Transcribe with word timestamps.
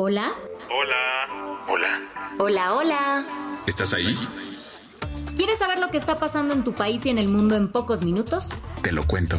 Hola. 0.00 0.32
Hola. 0.70 1.64
Hola. 1.66 2.00
Hola, 2.38 2.74
hola. 2.74 3.62
¿Estás 3.66 3.92
ahí? 3.92 4.16
¿Quieres 5.34 5.58
saber 5.58 5.80
lo 5.80 5.90
que 5.90 5.98
está 5.98 6.20
pasando 6.20 6.54
en 6.54 6.62
tu 6.62 6.72
país 6.72 7.04
y 7.04 7.08
en 7.08 7.18
el 7.18 7.26
mundo 7.26 7.56
en 7.56 7.66
pocos 7.66 8.04
minutos? 8.04 8.48
Te 8.80 8.92
lo 8.92 9.04
cuento. 9.08 9.36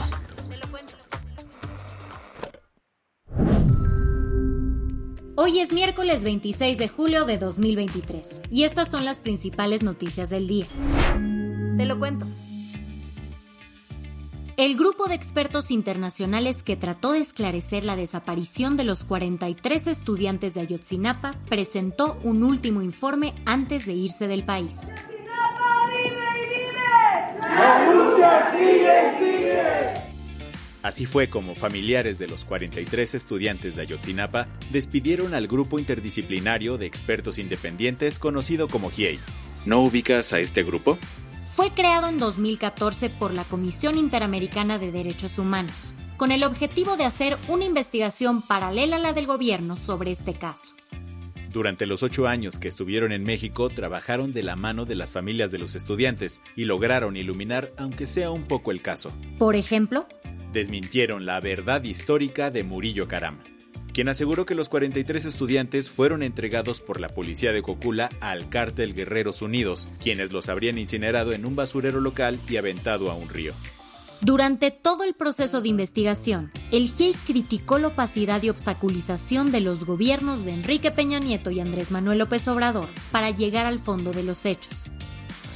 Hoy 5.37 5.61
es 5.61 5.71
miércoles 5.71 6.25
26 6.25 6.77
de 6.77 6.89
julio 6.89 7.23
de 7.23 7.37
2023 7.37 8.41
y 8.51 8.65
estas 8.65 8.91
son 8.91 9.05
las 9.05 9.19
principales 9.19 9.81
noticias 9.81 10.29
del 10.29 10.49
día. 10.49 10.65
Te 11.77 11.85
lo 11.85 11.97
cuento. 11.97 12.25
El 14.59 14.75
grupo 14.75 15.07
de 15.07 15.15
expertos 15.15 15.71
internacionales 15.71 16.63
que 16.63 16.75
trató 16.75 17.13
de 17.13 17.19
esclarecer 17.19 17.85
la 17.85 17.95
desaparición 17.95 18.75
de 18.75 18.83
los 18.83 19.05
43 19.05 19.87
estudiantes 19.87 20.53
de 20.53 20.59
Ayotzinapa 20.59 21.35
presentó 21.47 22.19
un 22.23 22.43
último 22.43 22.81
informe 22.81 23.33
antes 23.45 23.85
de 23.85 23.93
irse 23.93 24.27
del 24.27 24.43
país. 24.43 24.91
Así 30.83 31.05
fue 31.05 31.29
como 31.29 31.55
familiares 31.55 32.19
de 32.19 32.27
los 32.27 32.43
43 32.43 33.15
estudiantes 33.15 33.77
de 33.77 33.83
Ayotzinapa 33.83 34.49
despidieron 34.73 35.35
al 35.35 35.47
grupo 35.47 35.79
interdisciplinario 35.79 36.77
de 36.77 36.85
expertos 36.85 37.39
independientes 37.39 38.19
conocido 38.19 38.67
como 38.67 38.89
GIEI. 38.89 39.19
¿No 39.65 39.79
ubicas 39.79 40.33
a 40.33 40.41
este 40.41 40.63
grupo? 40.63 40.97
Fue 41.51 41.71
creado 41.71 42.07
en 42.07 42.17
2014 42.17 43.09
por 43.09 43.33
la 43.33 43.43
Comisión 43.43 43.97
Interamericana 43.97 44.77
de 44.79 44.91
Derechos 44.91 45.37
Humanos, 45.37 45.93
con 46.17 46.31
el 46.31 46.43
objetivo 46.43 46.97
de 46.97 47.05
hacer 47.05 47.37
una 47.47 47.65
investigación 47.65 48.41
paralela 48.41 48.95
a 48.95 48.99
la 48.99 49.13
del 49.13 49.25
gobierno 49.25 49.77
sobre 49.77 50.11
este 50.11 50.33
caso. 50.33 50.75
Durante 51.51 51.87
los 51.87 52.03
ocho 52.03 52.27
años 52.27 52.59
que 52.59 52.67
estuvieron 52.67 53.11
en 53.11 53.23
México, 53.23 53.69
trabajaron 53.69 54.33
de 54.33 54.43
la 54.43 54.55
mano 54.55 54.85
de 54.85 54.95
las 54.95 55.11
familias 55.11 55.51
de 55.51 55.57
los 55.57 55.73
estudiantes 55.73 56.41
y 56.55 56.65
lograron 56.65 57.17
iluminar, 57.17 57.73
aunque 57.77 58.05
sea 58.05 58.29
un 58.29 58.43
poco 58.43 58.71
el 58.71 58.81
caso. 58.83 59.11
Por 59.39 59.55
ejemplo, 59.55 60.07
Desmintieron 60.53 61.27
la 61.27 61.39
verdad 61.39 61.83
histórica 61.83 62.49
de 62.49 62.63
Murillo 62.63 63.07
Karam, 63.07 63.37
quien 63.93 64.09
aseguró 64.09 64.45
que 64.45 64.55
los 64.55 64.69
43 64.69 65.25
estudiantes 65.25 65.89
fueron 65.89 66.23
entregados 66.23 66.81
por 66.81 66.99
la 66.99 67.09
policía 67.09 67.51
de 67.53 67.61
Cocula 67.61 68.09
al 68.21 68.49
cártel 68.49 68.93
Guerreros 68.93 69.41
Unidos, 69.41 69.89
quienes 70.01 70.31
los 70.31 70.49
habrían 70.49 70.77
incinerado 70.77 71.33
en 71.33 71.45
un 71.45 71.55
basurero 71.55 72.01
local 72.01 72.39
y 72.47 72.57
aventado 72.57 73.11
a 73.11 73.15
un 73.15 73.29
río. 73.29 73.53
Durante 74.21 74.69
todo 74.71 75.05
el 75.05 75.13
proceso 75.13 75.61
de 75.61 75.69
investigación, 75.69 76.51
el 76.71 76.89
GIEI 76.89 77.13
criticó 77.25 77.79
la 77.79 77.87
opacidad 77.87 78.43
y 78.43 78.49
obstaculización 78.49 79.51
de 79.51 79.61
los 79.61 79.85
gobiernos 79.85 80.43
de 80.43 80.51
Enrique 80.51 80.91
Peña 80.91 81.19
Nieto 81.19 81.51
y 81.51 81.61
Andrés 81.61 81.89
Manuel 81.91 82.19
López 82.19 82.45
Obrador 82.49 82.89
para 83.13 83.31
llegar 83.31 83.65
al 83.65 83.79
fondo 83.79 84.11
de 84.11 84.23
los 84.23 84.45
hechos. 84.45 84.88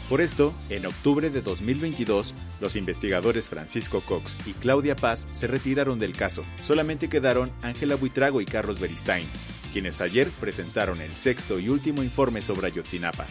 Por 0.10 0.20
esto, 0.20 0.54
en 0.70 0.86
octubre 0.86 1.30
de 1.30 1.42
2022, 1.42 2.36
los 2.60 2.76
investigadores 2.76 3.48
Francisco 3.48 4.04
Cox 4.06 4.38
y 4.46 4.52
Claudia 4.52 4.98
Paz 4.98 5.28
se 5.32 5.48
retiraron 5.48 5.98
del 5.98 6.12
caso. 6.12 6.44
Solamente 6.62 7.08
quedaron 7.08 7.52
Ángela 7.62 7.96
Buitrago 7.96 8.42
y 8.42 8.46
Carlos 8.46 8.82
Beristain, 8.82 9.26
quienes 9.72 10.02
ayer 10.02 10.28
presentaron 10.42 11.00
el 11.00 11.12
sexto 11.12 11.58
y 11.58 11.70
último 11.70 12.04
informe 12.04 12.42
sobre 12.42 12.68
Ayotzinapa. 12.68 13.26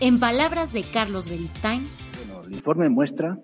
En 0.00 0.20
palabras 0.20 0.74
de 0.74 0.82
Carlos 0.82 1.30
Beristain, 1.30 1.84
bueno, 2.18 2.44
el 2.44 2.52
informe 2.52 2.90
muestra 2.90 3.38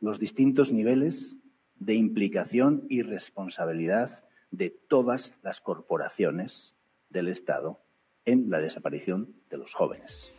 los 0.00 0.18
distintos 0.18 0.70
niveles 0.70 1.36
de 1.76 1.94
implicación 1.94 2.84
y 2.90 3.00
responsabilidad 3.00 4.20
de 4.50 4.70
todas 4.88 5.32
las 5.42 5.60
corporaciones 5.60 6.74
del 7.08 7.28
Estado 7.28 7.80
en 8.26 8.50
la 8.50 8.58
desaparición 8.58 9.34
de 9.48 9.56
los 9.56 9.72
jóvenes. 9.72 10.30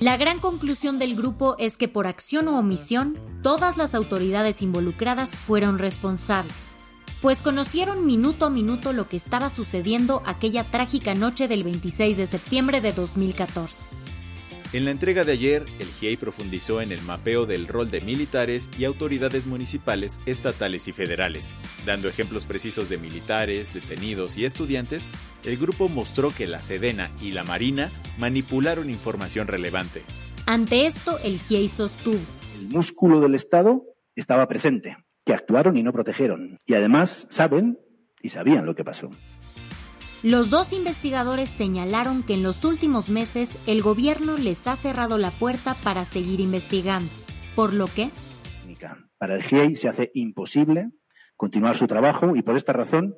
La 0.00 0.16
gran 0.16 0.38
conclusión 0.38 0.98
del 0.98 1.14
grupo 1.14 1.56
es 1.58 1.76
que 1.76 1.86
por 1.86 2.06
acción 2.06 2.48
o 2.48 2.58
omisión, 2.58 3.18
todas 3.42 3.76
las 3.76 3.94
autoridades 3.94 4.62
involucradas 4.62 5.36
fueron 5.36 5.78
responsables, 5.78 6.78
pues 7.20 7.42
conocieron 7.42 8.06
minuto 8.06 8.46
a 8.46 8.50
minuto 8.50 8.94
lo 8.94 9.08
que 9.08 9.18
estaba 9.18 9.50
sucediendo 9.50 10.22
aquella 10.24 10.64
trágica 10.64 11.14
noche 11.14 11.48
del 11.48 11.64
26 11.64 12.16
de 12.16 12.26
septiembre 12.26 12.80
de 12.80 12.94
2014. 12.94 13.88
En 14.72 14.84
la 14.84 14.92
entrega 14.92 15.24
de 15.24 15.32
ayer, 15.32 15.66
el 15.80 15.88
GIEI 15.88 16.16
profundizó 16.16 16.80
en 16.80 16.92
el 16.92 17.02
mapeo 17.02 17.44
del 17.44 17.66
rol 17.66 17.90
de 17.90 18.00
militares 18.00 18.70
y 18.78 18.84
autoridades 18.84 19.44
municipales, 19.44 20.20
estatales 20.26 20.86
y 20.86 20.92
federales. 20.92 21.56
Dando 21.84 22.08
ejemplos 22.08 22.46
precisos 22.46 22.88
de 22.88 22.96
militares, 22.96 23.74
detenidos 23.74 24.38
y 24.38 24.44
estudiantes, 24.44 25.10
el 25.44 25.56
grupo 25.56 25.88
mostró 25.88 26.30
que 26.30 26.46
la 26.46 26.62
Sedena 26.62 27.10
y 27.20 27.32
la 27.32 27.42
Marina 27.42 27.90
manipularon 28.16 28.90
información 28.90 29.48
relevante. 29.48 30.02
Ante 30.46 30.86
esto, 30.86 31.18
el 31.24 31.40
GIEI 31.40 31.66
sostuvo. 31.66 32.20
El 32.60 32.68
músculo 32.68 33.18
del 33.18 33.34
Estado 33.34 33.82
estaba 34.14 34.46
presente, 34.46 34.96
que 35.26 35.34
actuaron 35.34 35.78
y 35.78 35.82
no 35.82 35.92
protegieron. 35.92 36.60
Y 36.64 36.74
además 36.74 37.26
saben 37.30 37.76
y 38.22 38.28
sabían 38.28 38.66
lo 38.66 38.76
que 38.76 38.84
pasó. 38.84 39.10
Los 40.22 40.50
dos 40.50 40.74
investigadores 40.74 41.48
señalaron 41.48 42.22
que 42.22 42.34
en 42.34 42.42
los 42.42 42.66
últimos 42.66 43.08
meses 43.08 43.58
el 43.66 43.80
gobierno 43.80 44.36
les 44.36 44.66
ha 44.66 44.76
cerrado 44.76 45.16
la 45.16 45.30
puerta 45.30 45.74
para 45.82 46.04
seguir 46.04 46.40
investigando, 46.40 47.10
por 47.56 47.72
lo 47.72 47.86
que... 47.86 48.10
Para 49.16 49.36
el 49.36 49.42
GIEI 49.44 49.76
se 49.76 49.88
hace 49.88 50.10
imposible 50.12 50.90
continuar 51.36 51.78
su 51.78 51.86
trabajo 51.86 52.36
y 52.36 52.42
por 52.42 52.58
esta 52.58 52.74
razón, 52.74 53.14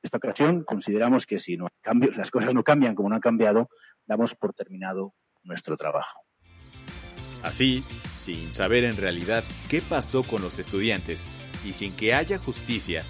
esta 0.00 0.18
ocasión, 0.18 0.62
consideramos 0.62 1.26
que 1.26 1.40
si 1.40 1.56
no 1.56 1.66
cambio, 1.82 2.12
las 2.12 2.30
cosas 2.30 2.54
no 2.54 2.62
cambian 2.62 2.94
como 2.94 3.08
no 3.08 3.16
han 3.16 3.20
cambiado, 3.20 3.68
damos 4.06 4.36
por 4.36 4.54
terminado 4.54 5.12
nuestro 5.42 5.76
trabajo. 5.76 6.20
Así, 7.42 7.82
sin 8.12 8.52
saber 8.52 8.84
en 8.84 8.96
realidad 8.96 9.42
qué 9.68 9.82
pasó 9.82 10.22
con 10.22 10.40
los 10.40 10.60
estudiantes 10.60 11.26
y 11.64 11.72
sin 11.72 11.94
que 11.96 12.14
haya 12.14 12.38
justicia, 12.38 13.02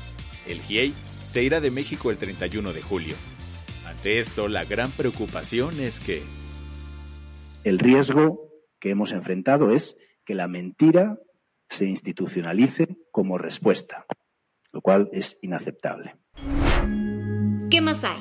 el 0.46 0.60
GIEI 0.60 0.94
se 1.26 1.42
irá 1.42 1.60
de 1.60 1.70
México 1.70 2.10
el 2.10 2.16
31 2.16 2.72
de 2.72 2.80
julio. 2.80 3.16
Ante 4.04 4.18
esto, 4.18 4.48
la 4.48 4.66
gran 4.66 4.90
preocupación 4.90 5.80
es 5.80 5.98
que... 5.98 6.22
El 7.62 7.78
riesgo 7.78 8.50
que 8.78 8.90
hemos 8.90 9.12
enfrentado 9.12 9.70
es 9.70 9.96
que 10.26 10.34
la 10.34 10.46
mentira 10.46 11.18
se 11.70 11.86
institucionalice 11.86 12.98
como 13.10 13.38
respuesta, 13.38 14.04
lo 14.72 14.82
cual 14.82 15.08
es 15.14 15.38
inaceptable. 15.40 16.16
¿Qué 17.70 17.80
más 17.80 18.04
hay? 18.04 18.20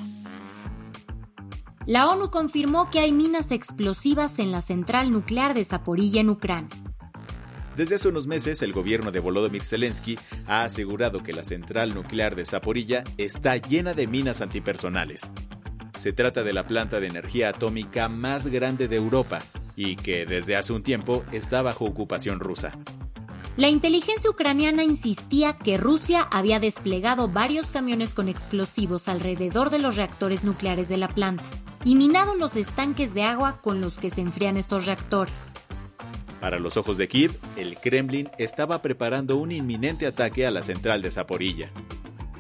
La 1.85 2.07
ONU 2.07 2.29
confirmó 2.29 2.89
que 2.89 2.99
hay 2.99 3.11
minas 3.11 3.51
explosivas 3.51 4.39
en 4.39 4.53
la 4.53 4.61
central 4.61 5.11
nuclear 5.11 5.53
de 5.53 5.65
Zaporilla 5.65 6.21
en 6.21 6.29
Ucrania. 6.29 6.69
Desde 7.75 7.95
hace 7.95 8.07
unos 8.07 8.25
meses, 8.25 8.61
el 8.61 8.71
gobierno 8.71 9.11
de 9.11 9.19
Volodymyr 9.19 9.63
Zelensky 9.63 10.17
ha 10.47 10.63
asegurado 10.63 11.23
que 11.23 11.33
la 11.33 11.43
central 11.43 11.93
nuclear 11.93 12.37
de 12.37 12.45
Zaporilla 12.45 13.03
está 13.17 13.57
llena 13.57 13.93
de 13.93 14.07
minas 14.07 14.39
antipersonales. 14.39 15.29
Se 16.03 16.11
trata 16.11 16.43
de 16.43 16.51
la 16.51 16.67
planta 16.67 16.99
de 16.99 17.07
energía 17.07 17.47
atómica 17.47 18.09
más 18.09 18.47
grande 18.47 18.89
de 18.89 18.97
Europa 18.97 19.41
y 19.77 19.95
que 19.95 20.25
desde 20.25 20.57
hace 20.57 20.73
un 20.73 20.83
tiempo 20.83 21.23
está 21.31 21.61
bajo 21.61 21.85
ocupación 21.85 22.41
rusa. 22.41 22.77
La 23.55 23.69
inteligencia 23.69 24.29
ucraniana 24.29 24.83
insistía 24.83 25.57
que 25.57 25.77
Rusia 25.77 26.27
había 26.29 26.59
desplegado 26.59 27.29
varios 27.29 27.71
camiones 27.71 28.13
con 28.13 28.27
explosivos 28.27 29.07
alrededor 29.07 29.69
de 29.69 29.79
los 29.79 29.95
reactores 29.95 30.43
nucleares 30.43 30.89
de 30.89 30.97
la 30.97 31.07
planta 31.07 31.45
y 31.85 31.95
minado 31.95 32.35
los 32.35 32.57
estanques 32.57 33.13
de 33.13 33.23
agua 33.23 33.61
con 33.61 33.79
los 33.79 33.97
que 33.97 34.09
se 34.09 34.19
enfrían 34.19 34.57
estos 34.57 34.85
reactores. 34.85 35.53
Para 36.41 36.59
los 36.59 36.75
ojos 36.75 36.97
de 36.97 37.07
Kiev, 37.07 37.31
el 37.55 37.77
Kremlin 37.77 38.29
estaba 38.37 38.81
preparando 38.81 39.37
un 39.37 39.53
inminente 39.53 40.05
ataque 40.05 40.45
a 40.45 40.51
la 40.51 40.63
central 40.63 41.01
de 41.01 41.11
Zaporilla. 41.11 41.71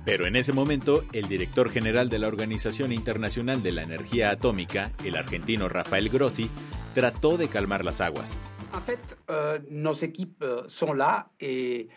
Pero 0.05 0.27
en 0.27 0.35
ese 0.35 0.51
momento, 0.51 1.03
el 1.13 1.27
director 1.27 1.69
general 1.69 2.09
de 2.09 2.19
la 2.19 2.27
Organización 2.27 2.91
Internacional 2.91 3.63
de 3.63 3.71
la 3.71 3.83
Energía 3.83 4.31
Atómica, 4.31 4.91
el 5.05 5.15
argentino 5.15 5.69
Rafael 5.69 6.09
Grossi, 6.09 6.49
trató 6.93 7.37
de 7.37 7.47
calmar 7.47 7.85
las 7.85 8.01
aguas. 8.01 8.37
En 8.73 8.81
fait, 8.81 8.99
euh, 9.29 9.59
nos 9.69 10.01
équipes 10.03 10.43
sont 10.67 10.93
là 10.93 11.29
et 11.39 11.87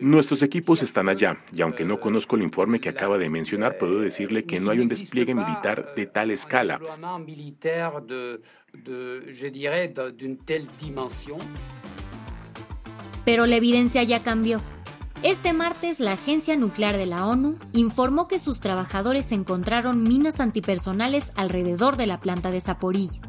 Nuestros 0.00 0.42
equipos 0.42 0.82
están 0.82 1.08
allá, 1.08 1.44
y 1.52 1.62
aunque 1.62 1.84
no 1.84 1.98
conozco 1.98 2.36
el 2.36 2.42
informe 2.42 2.80
que 2.80 2.90
acaba 2.90 3.16
de 3.16 3.30
mencionar, 3.30 3.78
puedo 3.78 4.00
decirle 4.00 4.44
que 4.44 4.60
no 4.60 4.70
hay 4.70 4.80
un 4.80 4.88
despliegue 4.88 5.34
militar 5.34 5.94
de 5.94 6.06
tal 6.06 6.30
escala. 6.30 6.78
Pero 13.28 13.44
la 13.44 13.56
evidencia 13.56 14.02
ya 14.04 14.22
cambió. 14.22 14.62
Este 15.22 15.52
martes, 15.52 16.00
la 16.00 16.12
Agencia 16.12 16.56
Nuclear 16.56 16.96
de 16.96 17.04
la 17.04 17.26
ONU 17.26 17.58
informó 17.74 18.26
que 18.26 18.38
sus 18.38 18.58
trabajadores 18.58 19.32
encontraron 19.32 20.02
minas 20.02 20.40
antipersonales 20.40 21.32
alrededor 21.36 21.98
de 21.98 22.06
la 22.06 22.20
planta 22.20 22.50
de 22.50 22.62
Zaporilla. 22.62 23.20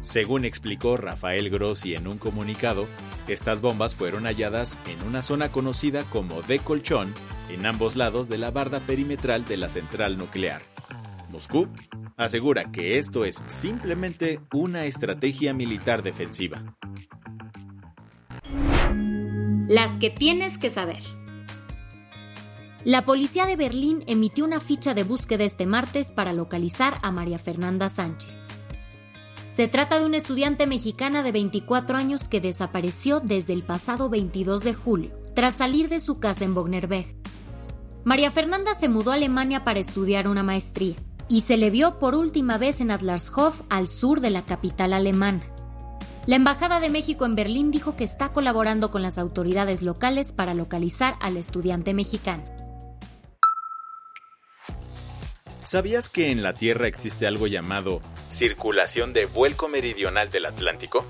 Según 0.00 0.44
explicó 0.44 0.96
Rafael 0.96 1.50
Grossi 1.50 1.96
en 1.96 2.06
un 2.06 2.18
comunicado, 2.18 2.86
estas 3.26 3.60
bombas 3.62 3.96
fueron 3.96 4.26
halladas 4.26 4.78
en 4.86 5.02
una 5.08 5.22
zona 5.22 5.50
conocida 5.50 6.04
como 6.04 6.42
de 6.42 6.60
colchón 6.60 7.12
en 7.50 7.66
ambos 7.66 7.96
lados 7.96 8.28
de 8.28 8.38
la 8.38 8.52
barda 8.52 8.78
perimetral 8.86 9.44
de 9.44 9.56
la 9.56 9.68
central 9.68 10.18
nuclear. 10.18 10.62
Moscú 11.32 11.68
asegura 12.16 12.70
que 12.70 12.98
esto 12.98 13.24
es 13.24 13.42
simplemente 13.48 14.38
una 14.52 14.84
estrategia 14.84 15.52
militar 15.52 16.04
defensiva. 16.04 16.62
Las 19.72 19.92
que 19.92 20.10
tienes 20.10 20.58
que 20.58 20.68
saber. 20.68 21.02
La 22.84 23.06
policía 23.06 23.46
de 23.46 23.56
Berlín 23.56 24.04
emitió 24.06 24.44
una 24.44 24.60
ficha 24.60 24.92
de 24.92 25.02
búsqueda 25.02 25.44
este 25.44 25.64
martes 25.64 26.12
para 26.12 26.34
localizar 26.34 26.98
a 27.00 27.10
María 27.10 27.38
Fernanda 27.38 27.88
Sánchez. 27.88 28.48
Se 29.52 29.68
trata 29.68 29.98
de 29.98 30.04
una 30.04 30.18
estudiante 30.18 30.66
mexicana 30.66 31.22
de 31.22 31.32
24 31.32 31.96
años 31.96 32.28
que 32.28 32.42
desapareció 32.42 33.20
desde 33.20 33.54
el 33.54 33.62
pasado 33.62 34.10
22 34.10 34.62
de 34.62 34.74
julio, 34.74 35.10
tras 35.34 35.54
salir 35.54 35.88
de 35.88 36.00
su 36.00 36.20
casa 36.20 36.44
en 36.44 36.52
Bognerberg. 36.52 37.06
María 38.04 38.30
Fernanda 38.30 38.74
se 38.74 38.90
mudó 38.90 39.12
a 39.12 39.14
Alemania 39.14 39.64
para 39.64 39.80
estudiar 39.80 40.28
una 40.28 40.42
maestría 40.42 40.96
y 41.30 41.40
se 41.40 41.56
le 41.56 41.70
vio 41.70 41.98
por 41.98 42.14
última 42.14 42.58
vez 42.58 42.82
en 42.82 42.90
Adlershof, 42.90 43.62
al 43.70 43.88
sur 43.88 44.20
de 44.20 44.28
la 44.28 44.42
capital 44.42 44.92
alemana. 44.92 45.51
La 46.24 46.36
Embajada 46.36 46.78
de 46.78 46.88
México 46.88 47.26
en 47.26 47.34
Berlín 47.34 47.72
dijo 47.72 47.96
que 47.96 48.04
está 48.04 48.32
colaborando 48.32 48.92
con 48.92 49.02
las 49.02 49.18
autoridades 49.18 49.82
locales 49.82 50.32
para 50.32 50.54
localizar 50.54 51.16
al 51.20 51.36
estudiante 51.36 51.94
mexicano. 51.94 52.44
¿Sabías 55.64 56.08
que 56.08 56.30
en 56.30 56.44
la 56.44 56.54
Tierra 56.54 56.86
existe 56.86 57.26
algo 57.26 57.48
llamado 57.48 58.00
circulación 58.28 59.12
de 59.12 59.26
vuelco 59.26 59.66
meridional 59.68 60.30
del 60.30 60.46
Atlántico? 60.46 61.04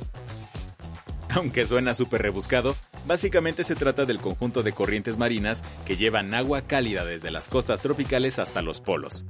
Aunque 1.29 1.67
suena 1.67 1.95
súper 1.95 2.23
rebuscado, 2.23 2.75
básicamente 3.07 3.65
se 3.65 3.75
trata 3.75 4.07
del 4.07 4.19
conjunto 4.19 4.63
de 4.63 4.73
corrientes 4.73 5.19
marinas 5.19 5.63
que 5.85 5.99
llevan 5.99 6.33
agua 6.33 6.63
cálida 6.63 7.05
desde 7.05 7.31
las 7.31 7.51
costas 7.51 7.81
tropicales 7.81 8.39
hasta 8.39 8.63
los 8.63 8.81
polos. 8.81 9.27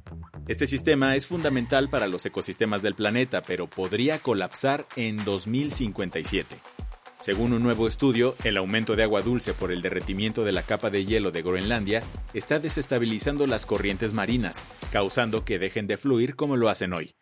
Este 0.49 0.67
sistema 0.67 1.15
es 1.15 1.29
fundamental 1.29 1.89
para 1.89 2.09
los 2.09 2.27
ecosistemas 2.27 2.83
del 2.83 2.97
planeta, 2.97 3.43
pero 3.43 3.69
podría 3.69 4.19
colapsar 4.19 4.87
en 4.97 5.25
2057. 5.25 6.59
Según 7.21 7.53
un 7.53 7.62
nuevo 7.62 7.87
estudio, 7.87 8.35
el 8.43 8.56
aumento 8.56 8.97
de 8.97 9.05
agua 9.05 9.23
dulce 9.23 9.55
por 9.55 9.71
el 9.71 9.83
derretimiento 9.83 10.43
de 10.43 10.50
la 10.50 10.65
capa 10.65 10.91
de 10.91 11.05
hielo 11.05 11.31
de 11.31 11.43
Groenlandia 11.43 12.03
está 12.35 12.59
desestabilizando 12.59 13.47
las 13.47 13.67
corrientes 13.67 14.15
marinas, 14.15 14.65
causando 14.91 15.44
que 15.44 15.61
dejen 15.61 15.87
de 15.87 15.97
fluir 15.97 16.35
como 16.35 16.56
lo 16.56 16.69
hacen 16.69 16.93
hoy. 16.93 17.15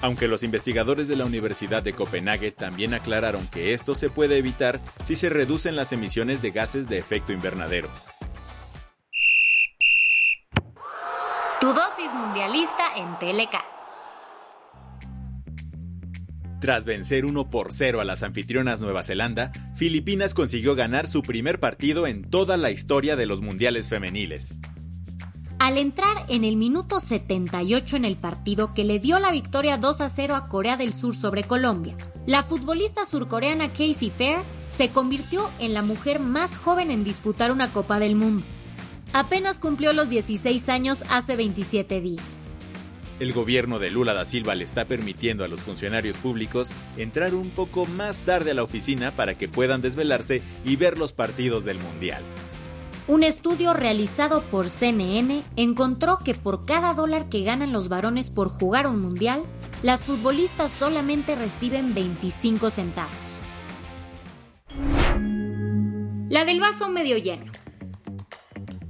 Aunque 0.00 0.26
los 0.26 0.42
investigadores 0.42 1.08
de 1.08 1.16
la 1.16 1.26
Universidad 1.26 1.82
de 1.82 1.92
Copenhague 1.92 2.52
también 2.52 2.94
aclararon 2.94 3.46
que 3.48 3.74
esto 3.74 3.94
se 3.94 4.08
puede 4.08 4.38
evitar 4.38 4.80
si 5.04 5.14
se 5.14 5.28
reducen 5.28 5.76
las 5.76 5.92
emisiones 5.92 6.40
de 6.40 6.52
gases 6.52 6.88
de 6.88 6.96
efecto 6.96 7.34
invernadero. 7.34 7.90
En 12.96 13.18
Teleca. 13.18 13.64
Tras 16.60 16.84
vencer 16.84 17.26
1 17.26 17.50
por 17.50 17.72
0 17.72 18.00
a 18.00 18.04
las 18.04 18.22
anfitrionas 18.22 18.80
Nueva 18.80 19.02
Zelanda, 19.02 19.52
Filipinas 19.76 20.34
consiguió 20.34 20.74
ganar 20.74 21.06
su 21.06 21.22
primer 21.22 21.60
partido 21.60 22.06
en 22.06 22.28
toda 22.28 22.56
la 22.56 22.70
historia 22.70 23.14
de 23.14 23.26
los 23.26 23.42
mundiales 23.42 23.88
femeniles. 23.88 24.54
Al 25.58 25.78
entrar 25.78 26.26
en 26.28 26.44
el 26.44 26.56
minuto 26.56 27.00
78 27.00 27.96
en 27.96 28.04
el 28.04 28.16
partido 28.16 28.74
que 28.74 28.84
le 28.84 28.98
dio 28.98 29.18
la 29.18 29.30
victoria 29.30 29.78
2 29.78 30.00
a 30.00 30.08
0 30.08 30.34
a 30.34 30.48
Corea 30.48 30.76
del 30.76 30.92
Sur 30.92 31.14
sobre 31.14 31.44
Colombia, 31.44 31.94
la 32.26 32.42
futbolista 32.42 33.04
surcoreana 33.04 33.68
Casey 33.68 34.10
Fair 34.10 34.38
se 34.76 34.90
convirtió 34.90 35.48
en 35.58 35.72
la 35.72 35.82
mujer 35.82 36.20
más 36.20 36.56
joven 36.56 36.90
en 36.90 37.04
disputar 37.04 37.52
una 37.52 37.70
Copa 37.70 37.98
del 37.98 38.16
Mundo. 38.16 38.44
Apenas 39.12 39.60
cumplió 39.60 39.92
los 39.92 40.10
16 40.10 40.68
años 40.68 41.04
hace 41.08 41.36
27 41.36 42.00
días. 42.00 42.45
El 43.18 43.32
gobierno 43.32 43.78
de 43.78 43.90
Lula 43.90 44.12
da 44.12 44.26
Silva 44.26 44.54
le 44.54 44.64
está 44.64 44.84
permitiendo 44.84 45.42
a 45.44 45.48
los 45.48 45.60
funcionarios 45.62 46.18
públicos 46.18 46.72
entrar 46.98 47.34
un 47.34 47.48
poco 47.48 47.86
más 47.86 48.22
tarde 48.22 48.50
a 48.50 48.54
la 48.54 48.62
oficina 48.62 49.10
para 49.10 49.38
que 49.38 49.48
puedan 49.48 49.80
desvelarse 49.80 50.42
y 50.66 50.76
ver 50.76 50.98
los 50.98 51.14
partidos 51.14 51.64
del 51.64 51.78
Mundial. 51.78 52.22
Un 53.08 53.22
estudio 53.22 53.72
realizado 53.72 54.42
por 54.50 54.68
CNN 54.68 55.44
encontró 55.54 56.18
que 56.18 56.34
por 56.34 56.66
cada 56.66 56.92
dólar 56.92 57.28
que 57.28 57.42
ganan 57.42 57.72
los 57.72 57.88
varones 57.88 58.30
por 58.30 58.48
jugar 58.48 58.86
un 58.86 59.00
mundial, 59.00 59.44
las 59.82 60.04
futbolistas 60.04 60.72
solamente 60.72 61.36
reciben 61.36 61.94
25 61.94 62.68
centavos. 62.70 63.12
La 66.28 66.44
del 66.44 66.60
vaso 66.60 66.88
medio 66.88 67.16
lleno. 67.16 67.55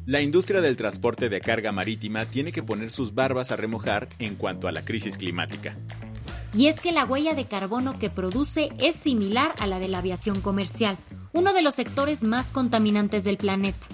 La 0.07 0.21
industria 0.21 0.61
del 0.61 0.77
transporte 0.77 1.29
de 1.29 1.41
carga 1.41 1.73
marítima 1.73 2.27
tiene 2.27 2.53
que 2.53 2.63
poner 2.63 2.93
sus 2.93 3.13
barbas 3.13 3.51
a 3.51 3.57
remojar 3.57 4.09
en 4.21 4.37
cuanto 4.37 4.69
a 4.69 4.73
la 4.73 4.85
crisis 4.85 5.19
climática. 5.19 5.77
Y 6.55 6.69
es 6.69 6.79
que 6.79 6.93
la 6.93 7.05
huella 7.05 7.35
de 7.35 7.47
carbono 7.47 7.99
que 7.99 8.09
produce 8.09 8.69
es 8.79 8.95
similar 8.95 9.53
a 9.59 9.67
la 9.67 9.81
de 9.81 9.89
la 9.89 9.99
aviación 9.99 10.41
comercial, 10.41 10.97
uno 11.33 11.53
de 11.53 11.63
los 11.63 11.75
sectores 11.75 12.23
más 12.23 12.53
contaminantes 12.53 13.25
del 13.25 13.37
planeta. 13.37 13.85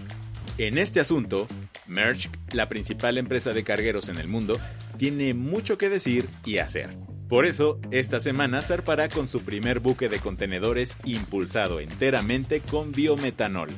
En 0.59 0.77
este 0.77 1.01
asunto, 1.01 1.49
Maersk, 1.87 2.31
la 2.53 2.69
principal 2.69 3.17
empresa 3.17 3.55
de 3.55 3.65
cargueros 3.65 4.11
en 4.11 4.19
el 4.19 4.29
mundo, 4.29 4.61
tiene 4.99 5.33
mucho 5.33 5.79
que 5.79 5.89
decir 5.89 6.29
y 6.45 6.59
hacer. 6.59 6.95
Por 7.27 7.47
eso, 7.47 7.81
esta 7.91 8.21
semana 8.21 8.61
zarpará 8.61 9.09
con 9.09 9.27
su 9.29 9.41
primer 9.41 9.81
buque 9.81 10.11
de 10.11 10.19
contenedores 10.19 10.95
impulsado 11.07 11.81
enteramente 11.81 12.61
con 12.61 12.93
biometanol. 12.93 13.71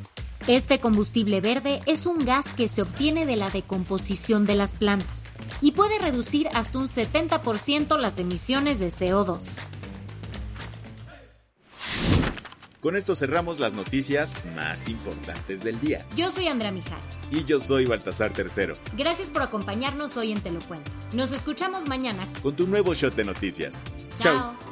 Este 0.47 0.79
combustible 0.79 1.41
verde 1.41 1.81
es 1.87 2.05
un 2.05 2.19
gas 2.19 2.53
que 2.53 2.69
se 2.69 2.83
obtiene 2.83 3.25
de 3.25 3.37
la 3.37 3.49
decomposición 3.49 4.45
de 4.45 4.55
las 4.55 4.77
plantas 4.77 5.33
y 5.63 5.73
puede 5.73 5.99
reducir 5.99 6.49
hasta 6.53 6.79
un 6.79 6.89
70% 6.89 7.97
las 7.99 8.19
emisiones 8.19 8.79
de 8.79 8.89
CO2. 8.89 9.43
Con 12.83 12.95
esto 12.95 13.17
cerramos 13.17 13.59
las 13.59 13.73
noticias 13.73 14.35
más 14.55 14.89
importantes 14.89 15.65
del 15.65 15.81
día. 15.81 16.05
Yo 16.15 16.31
soy 16.31 16.49
Andrea 16.49 16.71
Mijares. 16.71 17.27
Y 17.31 17.45
yo 17.45 17.59
soy 17.59 17.87
Baltasar 17.87 18.31
Tercero. 18.35 18.77
Gracias 18.99 19.31
por 19.31 19.41
acompañarnos 19.41 20.19
hoy 20.19 20.33
en 20.33 20.43
Te 20.43 20.51
lo 20.51 20.61
Cuento. 20.61 20.91
Nos 21.15 21.33
escuchamos 21.33 21.89
mañana 21.89 22.29
con 22.43 22.55
tu 22.55 22.67
nuevo 22.67 22.93
shot 22.93 23.15
de 23.15 23.25
noticias. 23.25 23.83
Chao. 24.19 24.64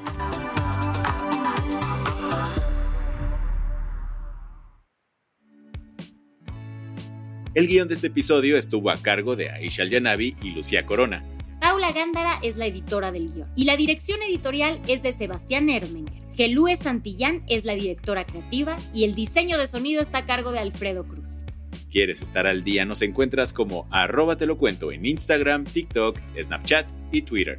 El 7.54 7.68
guion 7.68 7.86
de 7.86 7.94
este 7.94 8.06
episodio 8.06 8.56
estuvo 8.56 8.88
a 8.88 8.96
cargo 8.96 9.36
de 9.36 9.50
Aisha 9.50 9.84
Yanavi 9.84 10.36
y 10.42 10.52
Lucía 10.52 10.86
Corona. 10.86 11.22
Paula 11.60 11.92
Gándara 11.92 12.38
es 12.42 12.56
la 12.56 12.64
editora 12.64 13.12
del 13.12 13.30
guion 13.30 13.46
y 13.54 13.64
la 13.64 13.76
dirección 13.76 14.22
editorial 14.22 14.80
es 14.88 15.02
de 15.02 15.12
Sebastián 15.12 15.68
Ermenger. 15.68 16.22
Gelúe 16.34 16.78
Santillán 16.78 17.42
es 17.48 17.66
la 17.66 17.74
directora 17.74 18.24
creativa 18.24 18.76
y 18.94 19.04
el 19.04 19.14
diseño 19.14 19.58
de 19.58 19.66
sonido 19.66 20.00
está 20.00 20.18
a 20.18 20.26
cargo 20.26 20.50
de 20.50 20.60
Alfredo 20.60 21.04
Cruz. 21.04 21.44
¿Quieres 21.90 22.22
estar 22.22 22.46
al 22.46 22.64
día? 22.64 22.86
Nos 22.86 23.02
encuentras 23.02 23.52
como 23.52 23.86
arroba 23.90 24.36
te 24.36 24.46
lo 24.46 24.56
cuento 24.56 24.90
en 24.90 25.04
Instagram, 25.04 25.64
TikTok, 25.64 26.18
Snapchat 26.42 26.86
y 27.12 27.20
Twitter. 27.20 27.58